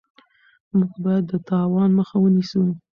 [0.77, 2.63] موږ باید د تاوان مخه ونیسو.